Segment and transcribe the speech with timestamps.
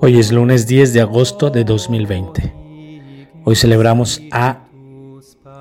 [0.00, 2.54] Hoy es lunes 10 de agosto de 2020.
[3.44, 4.64] Hoy celebramos a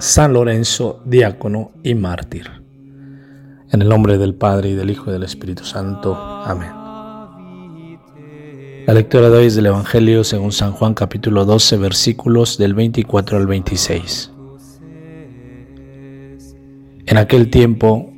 [0.00, 2.50] San Lorenzo, diácono y mártir.
[3.72, 6.14] En el nombre del Padre y del Hijo y del Espíritu Santo.
[6.14, 6.68] Amén.
[8.86, 13.38] La lectura de hoy es del Evangelio según San Juan capítulo 12 versículos del 24
[13.38, 14.30] al 26.
[17.06, 18.12] En aquel tiempo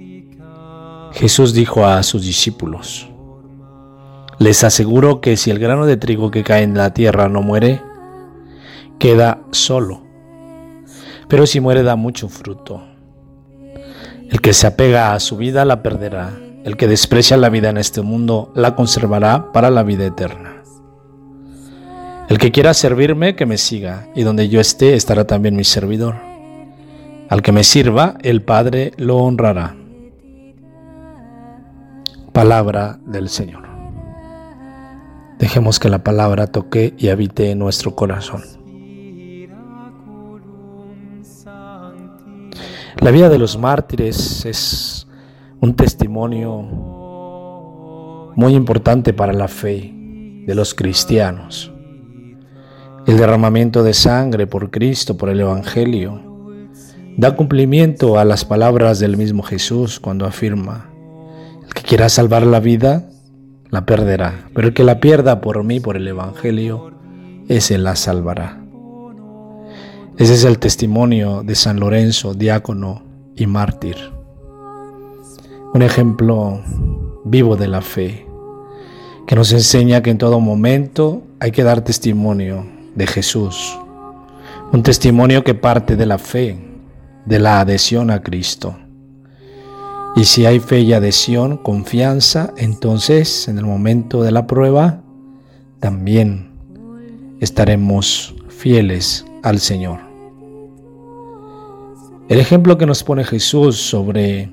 [1.13, 3.08] Jesús dijo a sus discípulos,
[4.39, 7.83] les aseguro que si el grano de trigo que cae en la tierra no muere,
[8.99, 10.03] queda solo.
[11.29, 12.83] Pero si muere da mucho fruto.
[14.31, 16.31] El que se apega a su vida la perderá.
[16.65, 20.63] El que desprecia la vida en este mundo la conservará para la vida eterna.
[22.29, 26.17] El que quiera servirme, que me siga, y donde yo esté estará también mi servidor.
[27.31, 29.75] Al que me sirva, el Padre lo honrará.
[32.33, 33.68] Palabra del Señor.
[35.39, 38.43] Dejemos que la palabra toque y habite en nuestro corazón.
[43.01, 45.07] La vida de los mártires es
[45.61, 46.63] un testimonio
[48.35, 49.93] muy importante para la fe
[50.47, 51.73] de los cristianos.
[53.07, 56.21] El derramamiento de sangre por Cristo, por el Evangelio,
[57.17, 60.91] da cumplimiento a las palabras del mismo Jesús cuando afirma,
[61.65, 63.09] el que quiera salvar la vida,
[63.71, 66.93] la perderá, pero el que la pierda por mí, por el Evangelio,
[67.49, 68.61] ese la salvará.
[70.17, 73.03] Ese es el testimonio de San Lorenzo, diácono
[73.37, 73.97] y mártir.
[75.75, 76.61] Un ejemplo
[77.25, 78.27] vivo de la fe,
[79.27, 83.79] que nos enseña que en todo momento hay que dar testimonio de Jesús.
[84.73, 86.59] Un testimonio que parte de la fe,
[87.27, 88.77] de la adhesión a Cristo.
[90.19, 95.01] Y si hay fe y adhesión, confianza, entonces en el momento de la prueba
[95.79, 96.51] también
[97.39, 100.01] estaremos fieles al Señor.
[102.29, 104.51] El ejemplo que nos pone Jesús sobre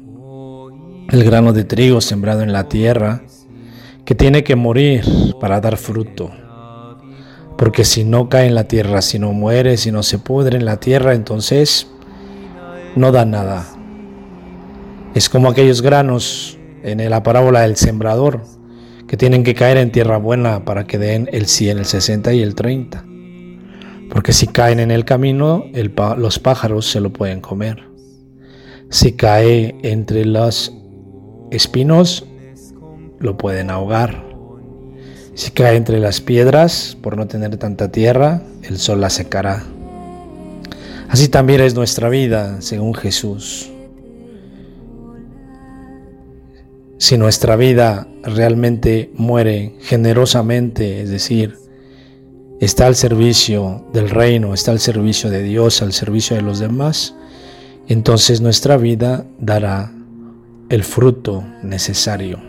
[1.09, 3.23] el grano de trigo sembrado en la tierra,
[4.05, 5.03] que tiene que morir
[5.41, 6.29] para dar fruto.
[7.57, 10.65] Porque si no cae en la tierra, si no muere, si no se pudre en
[10.65, 11.87] la tierra, entonces
[12.95, 13.74] no da nada.
[15.15, 18.41] Es como aquellos granos en la parábola del sembrador
[19.07, 22.41] que tienen que caer en tierra buena para que den el 100, el 60 y
[22.41, 23.05] el 30.
[24.11, 25.63] Porque si caen en el camino,
[26.17, 27.83] los pájaros se lo pueden comer.
[28.89, 30.73] Si cae entre los
[31.49, 32.25] espinos,
[33.17, 34.21] lo pueden ahogar.
[35.33, 39.63] Si cae entre las piedras, por no tener tanta tierra, el sol la secará.
[41.07, 43.71] Así también es nuestra vida, según Jesús.
[47.05, 51.55] Si nuestra vida realmente muere generosamente, es decir,
[52.59, 57.13] está al servicio del reino, está al servicio de Dios, al servicio de los demás,
[57.87, 59.93] entonces nuestra vida dará
[60.69, 62.41] el fruto necesario.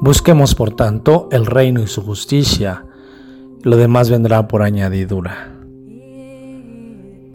[0.00, 2.86] Busquemos, por tanto, el reino y su justicia,
[3.62, 5.54] lo demás vendrá por añadidura.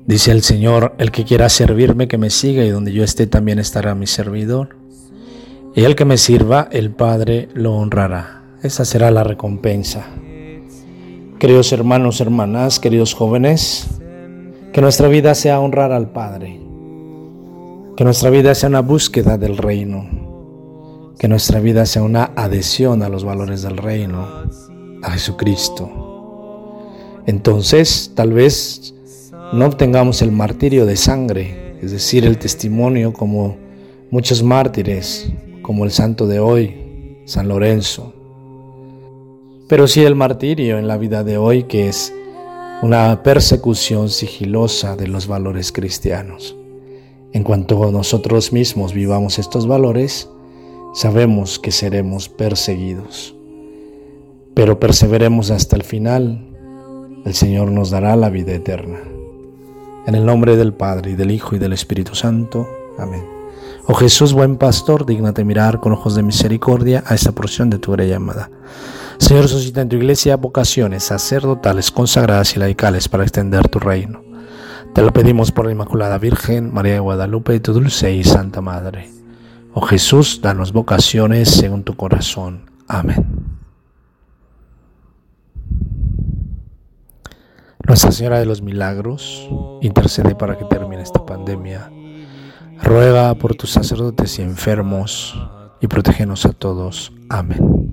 [0.06, 3.58] Dice el Señor, el que quiera servirme, que me siga, y donde yo esté también
[3.58, 4.84] estará mi servidor
[5.76, 8.44] y el que me sirva, el Padre lo honrará.
[8.64, 10.06] Esa será la recompensa.
[11.38, 13.86] Queridos hermanos, hermanas, queridos jóvenes,
[14.72, 16.62] que nuestra vida sea honrar al Padre,
[17.98, 23.10] que nuestra vida sea una búsqueda del reino, que nuestra vida sea una adhesión a
[23.10, 24.26] los valores del reino,
[25.04, 25.92] a Jesucristo.
[27.26, 28.96] Entonces, tal vez
[29.52, 33.58] no obtengamos el martirio de sangre, es decir, el testimonio como
[34.10, 35.30] muchos mártires
[35.66, 38.14] como el santo de hoy, San Lorenzo.
[39.68, 42.14] Pero sí el martirio en la vida de hoy, que es
[42.84, 46.56] una persecución sigilosa de los valores cristianos.
[47.34, 50.30] En cuanto nosotros mismos vivamos estos valores,
[50.94, 53.36] sabemos que seremos perseguidos.
[54.54, 56.46] Pero perseveremos hasta el final,
[57.26, 59.00] el Señor nos dará la vida eterna.
[60.06, 62.68] En el nombre del Padre, y del Hijo, y del Espíritu Santo.
[63.00, 63.35] Amén.
[63.88, 67.92] Oh Jesús, buen pastor, dignate mirar con ojos de misericordia a esta porción de tu
[67.92, 68.50] gran llamada.
[69.20, 74.24] Señor, suscita en tu iglesia vocaciones sacerdotales, consagradas y laicales para extender tu reino.
[74.96, 79.10] Te lo pedimos por la Inmaculada Virgen, María de Guadalupe, tu dulce y santa Madre.
[79.74, 82.72] Oh Jesús, danos vocaciones según tu corazón.
[82.88, 83.26] Amén.
[87.88, 89.48] Nuestra Señora de los Milagros,
[89.82, 91.92] intercede para que termine esta pandemia
[92.84, 95.36] Ruega por tus sacerdotes y enfermos
[95.82, 97.12] y protégenos a todos.
[97.30, 97.85] Amén.